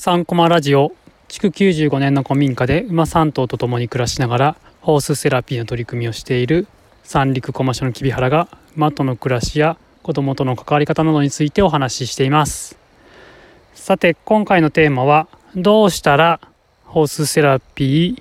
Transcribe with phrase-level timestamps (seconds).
[0.00, 0.94] 3コマラジオ
[1.28, 6.66] 築95年の古民家で馬3頭と共に暮らしながらホースセラピーの取り組みをしている
[7.02, 12.78] 三陸駒所のきび原が馬との暮らしや子供との関わり方などについてお話ししています。
[13.74, 16.40] さて今回のテーマはどうしたら
[16.86, 18.16] ホースセラピ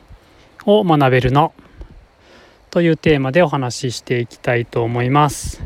[0.66, 1.54] ーを学べるの？
[2.72, 5.64] というテーマでお話ししていきたいと思います。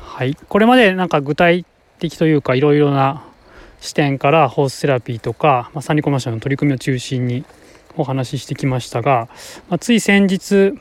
[0.00, 0.36] はい。
[0.36, 1.66] これまでなんか具体
[1.98, 3.24] 的というかいろいろな
[3.84, 7.44] 視点からホースセラピーとか、まあ、三陸コマーシャルの取り組みを中心に
[7.98, 9.28] お話ししてきましたが、
[9.68, 10.72] まあ、つい先日、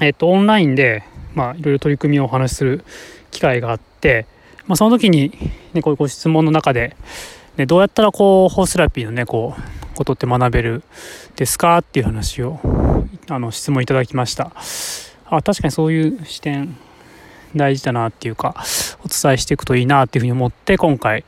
[0.00, 2.84] えっと、オンラインで、まあ、いろいろ取り組みをお話しする
[3.30, 4.24] 機会があって、
[4.66, 5.30] まあ、その時に、
[5.74, 6.96] ね、こういうご質問の中で、
[7.58, 10.82] ね、どうやったらこうホースセラピーのねこうことって学べる
[11.36, 12.58] ですかっていう話を
[13.28, 14.52] あの質問いただきました。
[15.26, 16.76] あ確かにそういう視点
[17.54, 18.54] 大事だなっていうか
[19.06, 21.24] お伝えしていくといいなっていうふうに思って今回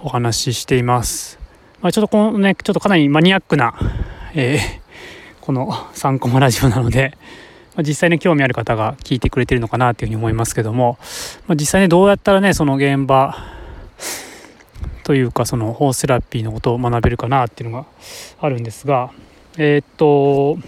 [0.00, 1.40] お話ししています、
[1.82, 3.74] まあ、ちょっとこのねちょっとかなりマニアックな、
[4.34, 7.18] えー、この3コマラジオなので、
[7.74, 10.98] まあ、実際に興味ある方が聞いてくれてるのかなっていうふうに思いますけども、
[11.48, 13.36] まあ、実際にどうやったらねその現場
[15.02, 17.86] というかそのホースセラピーのことを学べるかなっていうのが
[18.40, 19.10] あるんですが
[19.58, 20.58] えー、っと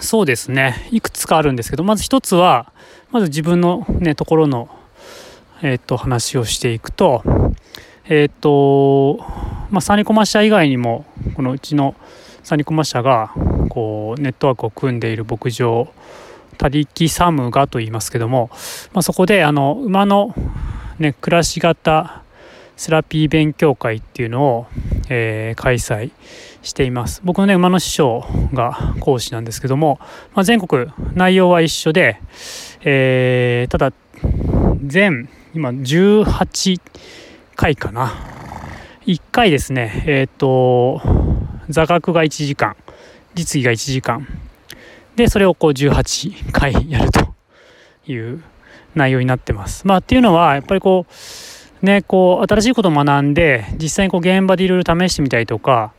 [0.00, 2.72] そうですねいくつかあるんですけどまず一つは
[3.12, 4.68] まず自分のねところの
[5.62, 7.22] え、っと話をしていくと
[8.08, 9.18] え、っと
[9.70, 11.04] まあサニコマ社以外にも
[11.34, 11.94] このうちの
[12.42, 13.32] サニコマ社が
[13.68, 15.88] こうネットワークを組んでいる牧場
[16.58, 18.50] 他力サムガと言いますけども、
[18.92, 20.34] まあ、そこであの馬の、
[20.98, 22.22] ね、暮らし型
[22.76, 24.66] セラピー勉強会っていうのを、
[25.08, 26.12] えー、開催
[26.62, 27.22] しています。
[27.24, 29.98] 僕のね馬の師匠が講師なんですけども、
[30.34, 32.20] まあ、全国内容は一緒で、
[32.82, 33.92] えー、ただ
[34.84, 36.78] 全今18
[37.56, 38.12] 回かな。
[39.06, 40.04] 1回ですね。
[40.06, 41.00] えっ、ー、と
[41.70, 42.76] 座学が1時間。
[43.34, 44.28] 実技が1時間。
[45.16, 47.34] でそれをこう18回やると
[48.06, 48.42] いう
[48.94, 49.86] 内容になってます。
[49.86, 51.06] まあっていうのはやっぱりこ
[51.80, 55.94] うね、こう新しいことを学んで実際にこう現場でいろいろ試してみたりとか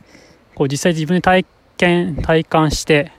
[0.54, 1.44] こう実際自分で体
[1.78, 3.10] 験体感して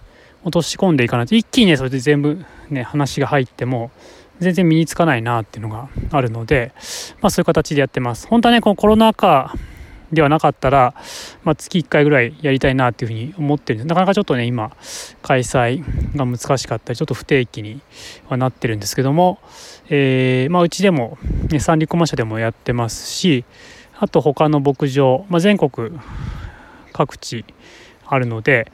[0.43, 3.91] 落とし込んでいかないと一気にねそれで全部ね話が入っても
[4.39, 6.71] 全然身につかないなっていうのがあるので、
[7.21, 8.27] まあ、そういう形でやってます。
[8.27, 9.53] 本当はねこのコロナ禍
[10.11, 10.95] ではなかったら、
[11.43, 14.75] まあ、月1回ぐらいやりたいなっていうふうに思ってるんですなかなかちょっとね今
[15.21, 15.83] 開催
[16.15, 17.81] が難しかったりちょっと不定期に
[18.27, 19.39] はなってるんですけども、
[19.89, 21.17] えー、まあ、うちでも、
[21.49, 23.45] ね、三陸駒社でもやってますし
[23.99, 25.91] あと他の牧場、まあ、全国
[26.93, 27.45] 各地
[28.07, 28.71] あるので、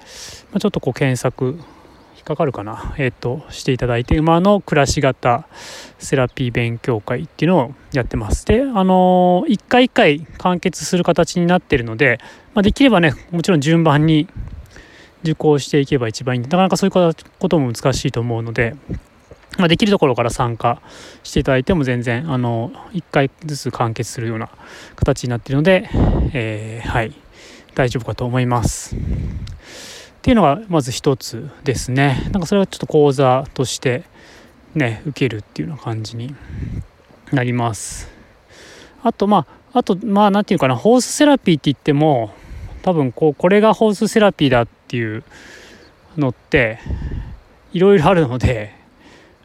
[0.52, 1.60] まあ、ちょっとこう検索
[2.26, 5.48] かかるかな、えっ、ー、としていただいて馬の暮らし型
[6.00, 8.46] セラピー勉強会っていうのをやってます。
[8.48, 12.20] であのー、一回一回完結する形になってるので、
[12.56, 14.28] まあ、できればねもちろん順番に
[15.22, 16.40] 受講していけば一番いい。
[16.40, 18.76] んでなかなかそういうことも難しいと思うので、
[19.60, 20.82] まあ、できるところから参加
[21.24, 24.50] していただいても全然あの1回ずつ完結するような
[24.96, 25.90] 形になってるので、
[26.34, 27.14] えー、はい
[27.76, 28.96] 大丈夫かと思います。
[30.26, 32.20] っていうのがまず一つですね。
[32.32, 34.06] なんかそれはちょっと講座として
[34.74, 36.34] ね受けるっていうような感じに
[37.32, 38.10] なります。
[39.04, 42.34] あとまああとまあ何て言うかなホースセラピーって言っても
[42.82, 45.24] 多分こうこれがホースセラピーだっていう
[46.18, 46.80] のって
[47.72, 48.74] いろいろあるので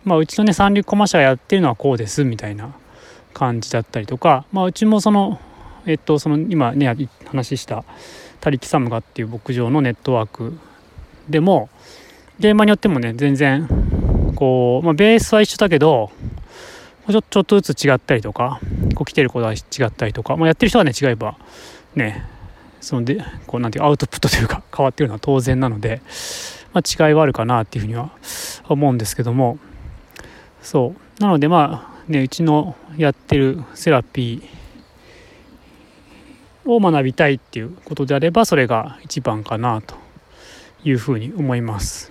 [0.04, 2.74] まあうちのね三陸コマ社がやってるのはこうですみたいな
[3.34, 5.42] 感じだったりとかまあうちもその
[5.84, 6.86] えっとその今ね
[7.26, 7.84] 話した
[8.40, 10.58] 他力サムガっていう牧場のネットワーク
[11.30, 11.70] でも
[12.38, 13.68] 現場によってもね全然
[14.34, 16.10] こう、まあ、ベースは一緒だけど
[17.08, 18.60] ちょちょっとずつ違ったりとか
[18.94, 21.36] こう来てる子は違ったりとか、まあ、やってる人はね違えば
[21.94, 22.24] ね
[22.80, 26.00] そのでこうなんていうアウトプットというか 変わってくるのは当然なので、
[26.72, 28.10] まあ、違いはあるかなっていうふうには
[28.68, 29.58] 思うんですけども
[30.62, 31.22] そう。
[31.22, 39.99] なのでまあねうちのやってるセラピーを学びたいっていうことであればそれが一番かなと
[40.84, 42.10] いうふうに思います。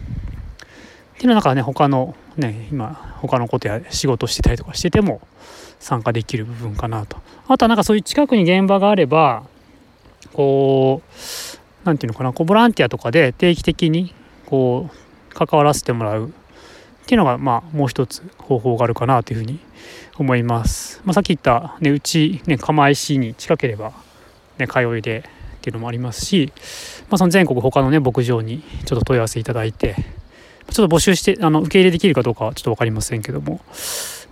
[1.15, 5.21] っていうのはなんかね他のね今他のことや仕事してたりとかしてても
[5.79, 7.17] 参加できる部分かなと。
[7.47, 9.43] あとはなんかそういう近くに現場があれば
[10.33, 11.09] こう
[11.83, 14.13] 何て言うのかなこうボランティアとかで定期的に
[14.45, 16.31] こう関わらせてもらうっ
[17.05, 19.59] ていうのがまあもう一つ方法があるかなというふうに
[20.19, 21.01] 思います。
[21.05, 23.93] まあ、さっき言った、ね、うち、ね、釜石に近ければ、
[24.57, 25.23] ね、通いで
[25.57, 26.51] っていうのもありますし、
[27.09, 29.95] まあ、その全国他のね牧場にちょっと問い合わせいただいて
[30.71, 33.61] ちょっと募集してあの受け入れできるかどうかはちょっと分かりませんけども、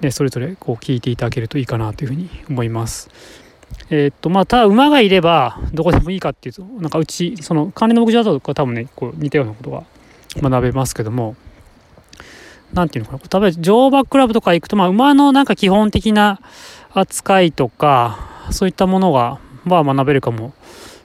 [0.02, 3.10] ね、それぞれこう聞いていただけるといいかなというふうに思います。
[3.90, 9.84] えー、っとまあただ馬がいればどこでもいいかっていうとなんかうちその管理の牧場だとか多分ねこう似たようなことが
[10.36, 11.36] 学べますけども
[12.74, 16.40] 何ていうのかな例えば乗馬クラブとか行くと、まあ、馬のなんか基本的な
[16.94, 20.54] 扱いとかそういったものが、まあ、学べるかも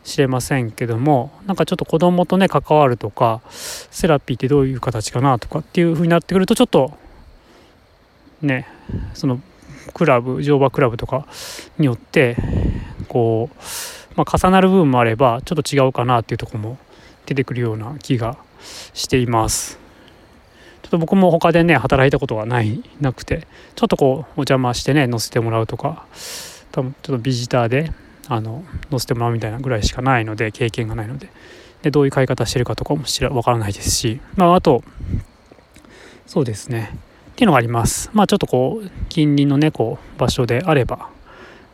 [0.05, 6.93] しれませんけどもなんかちょっと子供とね関わるとかセラピーってどういう形かなとかっていう風になってくるとちょっと
[8.41, 8.67] ね
[9.15, 9.41] その
[9.95, 11.27] クラブ乗馬クラブとか
[11.79, 12.37] によって
[13.09, 13.57] こう、
[14.17, 16.79] まあ、重なる部分もあればちょっと違うかなっていうとこも
[17.27, 18.37] 出てくるような気が
[18.95, 19.79] しています。
[20.83, 23.47] ちょっと僕も他でね働いたことがないなくて
[23.77, 26.07] ちょっとこうお邪魔してね乗せてもらうとか
[26.73, 27.93] 多分ちょっとビジターで
[28.29, 31.29] あの乗せてもらうみたいなぐらいしかないので経験がないので。
[31.83, 34.85] でどういう買い方してるかとかも知ら分からないですし、まあ、あと
[36.27, 36.97] そうですね。
[37.33, 38.09] っていうのがあります。
[38.13, 41.11] まあちょっとこう近隣のねこう場所であれば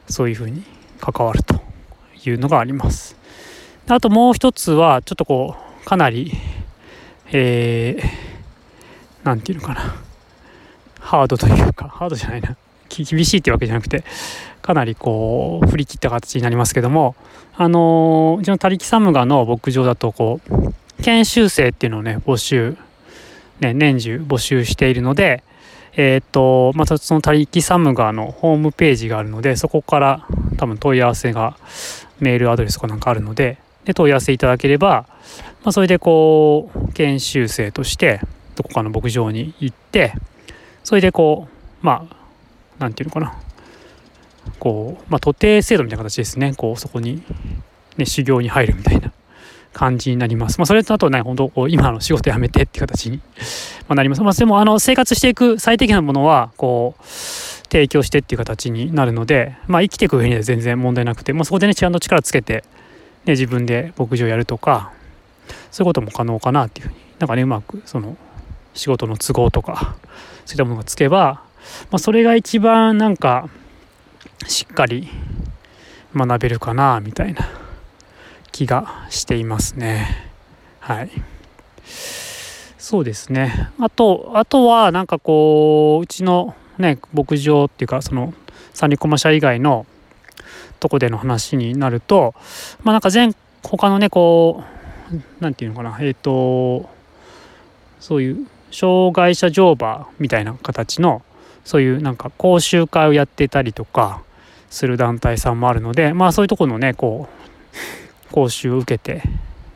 [0.09, 0.65] そういうふうに
[0.99, 1.61] 関わると
[2.25, 3.17] いうのがあります。
[3.87, 6.33] あともう一つはちょっとこうかなり
[7.31, 9.95] えー、なんていうのかな。
[11.01, 12.57] ハードというかハードじゃないな。
[12.89, 14.05] 厳しいっていうわけじゃなくて
[14.63, 17.15] かなりこう振り切った形になりますけども
[17.57, 22.77] あの、うちの他力サムガの牧場だとこう研修生っていうのをね募集、
[23.61, 25.43] ね、年中募集しているので
[25.97, 30.27] えっ、とまたその他力サムガのホームページがあるのでそこから
[30.57, 31.57] 多分問い合わせが
[32.21, 35.07] メールアドレスとかなんかあるのでで問い合わせいただければ、
[35.65, 38.21] まあ、それでこう研修生として
[38.55, 40.13] どこかの牧場に行って
[40.85, 41.49] それでこ
[41.83, 42.18] うまあ
[42.79, 43.41] 何て言うのかな
[44.59, 47.23] こう、まあ、徒弟制度みたいな形ですねこうそこに、
[47.97, 49.13] ね、修行に入るみたいな
[49.73, 50.59] 感じになります。
[50.59, 53.21] まあ、それとあとね、本当こう今の仕事辞めてっていう形に
[53.89, 54.23] まなります。
[54.23, 62.65] まあ、でも、あの、生活していく最適なものは、こう、提供してっていう形になるので、まあ、生きていく上には全然問題なくて、まあ、そこでね、ちゃんと力つけて、
[63.25, 64.93] ね、自分で牧場やるとか、
[65.71, 68.17] そういうことも可能かなっていうふうに、なんかね、うまく、その、
[68.75, 69.97] 仕事の都合とか、
[70.45, 71.43] そういったものがつけば、
[71.91, 73.49] まあ、それが一番なんか
[74.47, 75.09] しっかり
[76.15, 77.49] 学べるかなみたいな
[78.53, 80.31] 気がしていますね。
[80.81, 81.11] はい。
[82.79, 83.71] そうですね。
[83.79, 88.33] あとあとはなんかこううちのね牧場っていうかその
[88.73, 89.87] 三陸駒社以外の
[90.81, 92.35] とこでの話になると
[92.85, 94.63] まあなんか全他のねこ
[95.13, 96.89] う何て言うのかなえっ、ー、と
[98.01, 101.23] そういう障害者乗馬みたいな形の
[101.69, 104.23] そういうなんか講習会をやってたりとか
[104.71, 107.29] する団体さんもあるのでまあそういうとこのねこ
[108.31, 109.23] う 講習を受けて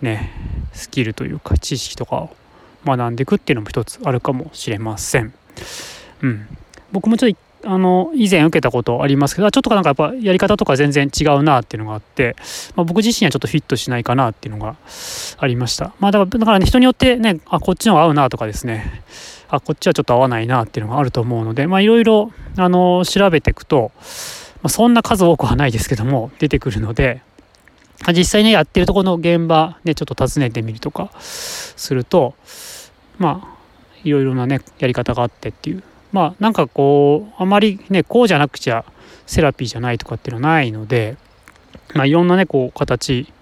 [0.01, 0.31] ね
[0.73, 2.31] スキルというか知識とかを
[2.87, 5.35] 学んでいくっていうのも一つあるかもしれません。
[6.23, 6.47] うん、
[6.93, 12.37] 僕もちょっとあの以前受けたことありますけどちょっとなんかやっぱやり方とか全然違うなっていうのがあって、
[12.75, 14.77] まあ、僕自身はちょっとフィットしないかなっていうのが
[15.37, 15.93] ありました。
[16.01, 19.03] まあ、だからだからね人によってねあこっちの方が合うなとかですね
[19.53, 24.01] あこっちはちょっと合わないなっていうのがあると思うのでまいろいろあの調べていくと、ま
[24.65, 27.21] あ、そんな数多くはないですけども出てくるので
[28.17, 32.35] 実際ねやってるところの現場ねちょっと訪ねてみるとかすると
[33.19, 33.59] まあ
[34.05, 35.83] いろいろなねやり方があってっていう。
[36.13, 38.85] まあなんかこうあまりねこうじゃなくちゃ
[39.27, 41.17] セラピーじゃないとかっていうのはないので
[41.95, 43.33] まあいろんなねこう形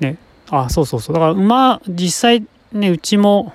[0.00, 0.18] ね
[0.50, 1.14] あそうそうそう。
[1.14, 3.54] だから馬実際ねうちも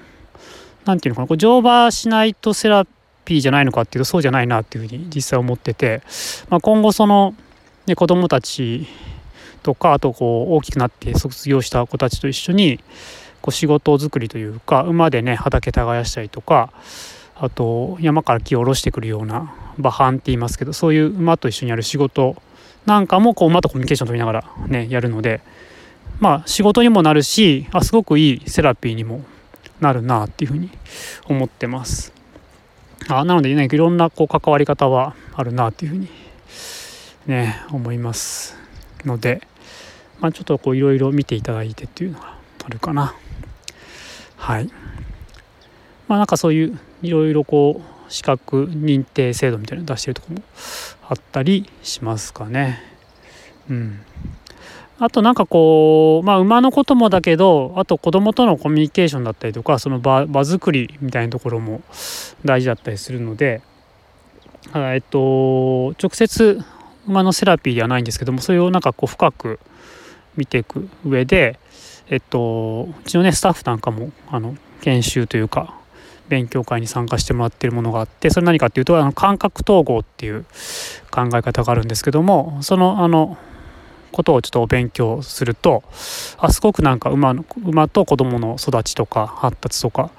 [0.85, 2.85] 何て言うのかなこう乗馬しないとセラ
[3.25, 6.01] ピーじゃないのかっていうとそうじゃないなっていうふうに実際思ってて、
[6.49, 7.35] まあ、今後その、
[7.85, 8.87] ね、子どもたち
[9.63, 12.79] とかあとこう大きくなって卒業した子たちと一緒に
[13.41, 16.71] こう仕事作りというか馬でね畑耕したりとか
[17.35, 22.35] あと山から木を下ろしてくるような馬搬って言いますけどそういう馬と一緒にやる仕事
[22.85, 25.41] なんかもこう馬とコミュニケーション取りながらねやるので
[26.19, 29.23] まあ仕事にもなるしあすごくいいセラピーにも
[29.79, 30.69] なるなっていうふうに
[31.27, 32.13] 思ってます。
[33.07, 36.09] あなのでねいろんなこう関わり方はあるなっていうふうに
[37.27, 38.57] ね思います
[39.05, 39.41] ので、
[40.19, 43.15] まあ、ちょっとこういろいろ見ていただいてっていうのがあるかな。
[44.37, 44.69] はい。
[46.07, 50.41] まあなんかそういういろいろこう資格認定制度みたいなの出してるとこも
[51.07, 52.81] あったりしますかね。
[53.69, 53.99] うん。
[54.99, 61.81] あとなんかこう、まあ、馬のこともだけどあと子供とのコミュニケーションだったりとかその場場作りみたいなところも
[62.43, 63.61] 大事だったりするので、
[64.75, 66.61] えっと、直接
[67.07, 69.59] 馬のセラピーではないんですけどもそれをなんかこう深く
[70.35, 71.59] 見ていく上で、
[72.09, 75.79] えっと、うちのねスタッフなんかもあの研修というか
[76.27, 80.45] 勉強会に参加してもらってるものがあってそれ何かっていうとあの感覚統合っていう
[81.09, 83.37] 考え方があるんですけどもそのあの
[84.11, 85.83] ことをちょっとお勉強すると
[86.37, 90.11] あすごくなんか馬の馬と子供の育ちとか発達とか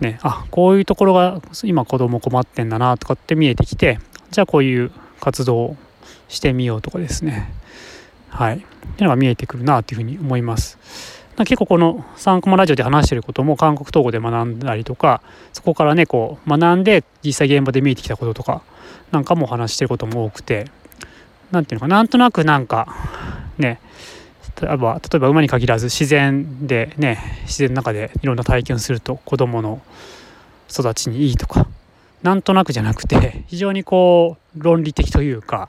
[0.00, 3.98] ねあこういうところが今子供困ってんだなとかって見えてきて
[4.30, 5.76] じゃあこういう活動を
[6.28, 7.52] してみようとかですね
[8.28, 8.68] はいってい
[9.00, 10.78] うのが見えてくるなというふうに思います。
[11.44, 15.22] 結構この3コマラジオで話してることも韓国統合で学んだりとか
[15.52, 18.62] そこからねこう学んで実際現場で見えてきたこととか
[19.12, 20.66] なんかも話してることも多くて
[21.50, 22.94] 何ていうのかなんとなくなんか
[23.58, 23.80] ね
[24.60, 29.80] 例えば例えば馬に限らず自然でね自然の中でいろんな体験をすると子どもの
[30.70, 31.66] 育ちにいいとか
[32.22, 35.68] なんとなくじゃなくて非常にこう論理的というか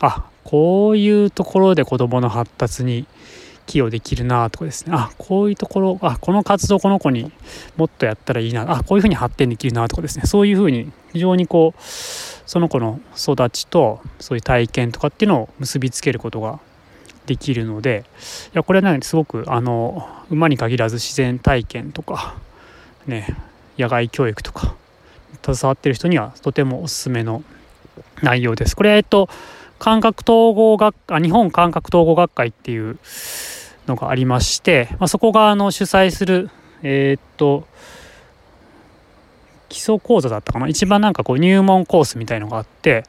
[0.00, 3.06] あこういうところで子どもの発達に
[3.66, 4.92] 寄与できるなとかですね。
[4.94, 7.32] あこういうところあこの活動この子に
[7.76, 8.70] もっとやったらいいな。
[8.70, 10.24] あこういうふうに発展できるなとかですね。
[10.26, 16.60] そういうふうに非常にこうその子の育ちとそういう体験とかっていうのを結びつけることが
[17.26, 18.04] できるので
[18.54, 22.36] いやこれはねすごくあの馬に限らず自然体験とか
[23.06, 23.36] ね
[23.78, 24.74] 野外教育とか
[25.42, 27.42] 携わってる人にはとてもおすすめの
[28.22, 28.76] 内容です。
[28.76, 29.28] これえっと
[29.82, 33.00] 感覚統合学あ日本感覚統合学会っていう
[33.88, 36.50] のがありまして、まあ、そこがあの主催する
[36.84, 37.66] えー、っと
[39.68, 40.68] 基礎講座だったかな？
[40.68, 43.02] 一番なんかこう入門コースみたいのがあって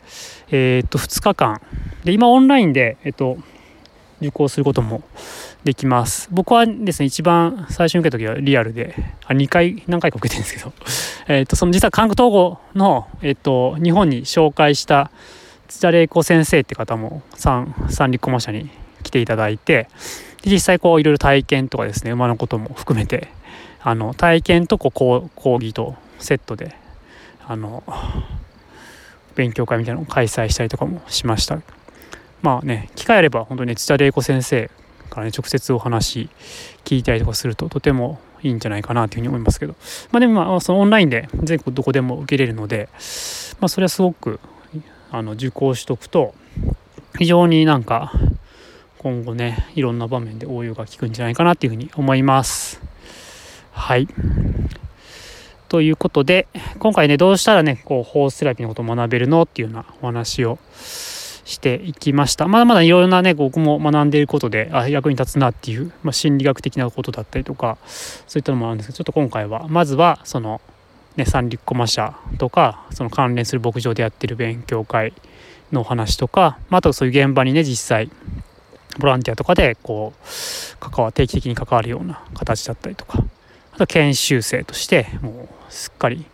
[0.50, 1.62] えー、っと2日間。
[2.06, 3.38] で今オンラインでえっと
[4.20, 5.04] 受講することも
[5.64, 6.28] できます。
[6.32, 8.96] 僕はですね一番最初に受けた時はリアルで
[9.28, 10.74] あ2回何回か受けてるんですけど。
[11.28, 15.12] えっとその実は韓国統合のえっと日本に紹介した
[15.74, 18.70] 土田玲子先生って方も三三陸駒社に
[19.02, 19.90] 来ていただいて
[20.44, 23.30] で実際こういろいろ体験とかですね馬のことも含めて
[23.82, 26.76] あの体験とこう講義とセットで
[27.48, 27.84] あの
[29.34, 31.60] 勉強会みたいなのを開催したりとかもしました
[32.44, 34.70] まあね機会あれば本当に土田玲子先生
[35.10, 36.30] からね直接お話
[36.86, 39.76] 聞いたりとかするととてもいいんじゃないかなというふうに思いますけど
[40.12, 42.90] まあでもまあそのオンラインで全国どこでも受けれるので
[43.60, 44.40] まあそれはすごく
[45.14, 46.34] あの受講しとくと
[47.20, 48.12] 非常になんか
[48.98, 52.82] 今後ねいろんな場面で応用が効くんじゃないかなっていうふうに思います。
[53.72, 54.08] はい。
[55.70, 56.48] ということで
[56.80, 62.48] 今回ねどうしたらねこうホースセラピーのことを学べるのっていうようなお話をしていきました。
[62.48, 70.60] まだまだいろいろなね僕も学んでいることであ役に立つなっていう、まあ、心理学的なことだったりとかそういったのもあるんですけどちょっと今回はまずはその
[71.16, 75.14] ね、三陸駒社とかその関連する牧場でやってる勉強会
[75.72, 78.10] のお話とか、まあ、あとそういう現場にね実際
[79.00, 83.24] ボランティアとかでこう関わ定期的に関わるような形だったりとか。
[83.74, 86.26] あと研修生としてもうすっかり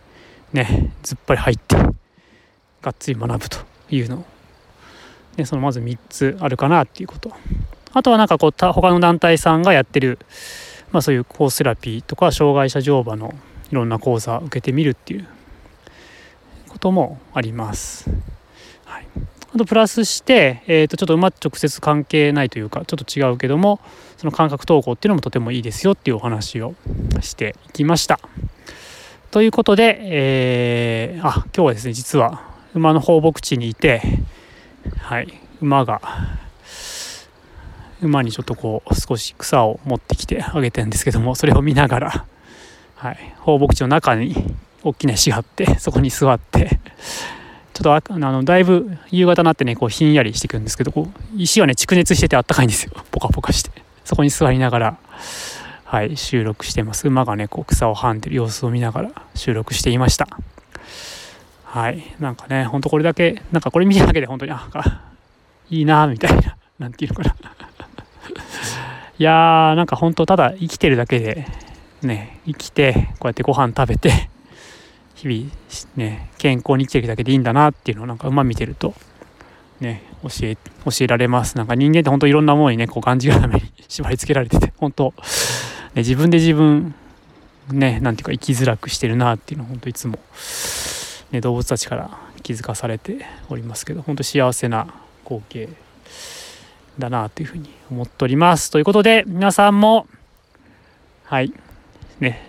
[0.52, 1.78] ねずっぱり入って
[2.82, 3.60] がっつり学ぶと
[3.90, 4.26] いうの
[5.38, 7.32] を、そのまず3つあるかなっていうこと。
[7.92, 10.20] あとはなんかこう他の団体さんがやってる、
[10.92, 13.34] まあ、そういうコースセラピーとか障害者乗馬の
[13.72, 15.28] いろんな講座を受けてみるっていう
[16.68, 18.10] こともあります。
[18.86, 19.08] はい、
[19.54, 23.80] あとプラスして、えー、とちょっと馬直接関係ないというかちょっと違うけども
[24.18, 26.74] その感覚投稿っていうのもとてもいいですよっていうお話を
[27.22, 28.20] していきました。
[29.32, 32.42] ということで、えー、あ今日はですね実は
[32.74, 34.02] 馬の放牧地にいて、
[34.98, 36.02] はい、馬が
[38.02, 42.26] 馬にちょっとこう少し草を持ってきてあげてるんですけどもそれを見ながら
[43.00, 44.36] はい、放牧地の中に
[44.84, 46.80] 大きな石があって そこに座って
[47.74, 52.92] ちょっとあのだいぶ夕方になってねこうひんやりしてくるんですけどこう石はね蓄熱しててあったかいんですよ。
[53.10, 53.72] ポカポカして。
[54.04, 54.98] そこに座りながら、
[55.86, 57.08] はい、収録してます。
[57.08, 60.28] 馬がねこう草をはんでる様子を見ながら収録していました。
[61.64, 62.04] はい。
[62.20, 64.68] なんかねほんとこれだけなんかこれ見てるだけで本当にあ
[65.70, 67.36] いいなみたいな何て言うのかな。
[69.18, 71.48] いやーなんか本当ただ生きてるだけで
[72.04, 74.30] ね生きてこうやってご飯食べて
[75.16, 75.52] 日々
[75.96, 78.94] ね健康に生きてるだけでいいんだなっていうのをなんか馬見てると
[79.80, 81.58] ね教え教えられます。
[81.58, 85.14] なんか人間って本当いろんなものにねこうがんじがらめに縛り付けられてて本当、ね、
[85.98, 86.94] 自分で自分
[87.72, 90.20] ねなんていうか生きづらくしてるなっていうのを本当いつも、
[91.32, 95.70] ね、動物たちから気づかされておりますけど本当幸せな光景
[96.98, 98.72] だなというふうに思っております。
[98.72, 100.08] ということで皆さんも
[101.24, 101.54] はい。
[102.20, 102.42] ね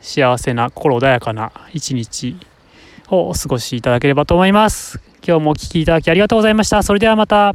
[0.00, 2.36] 幸せな心穏やかな一日
[3.08, 5.00] をお過ごしいただければと思います。
[5.26, 6.82] 今日もお聴きいただきありがとうございました。
[6.82, 7.54] それではまた。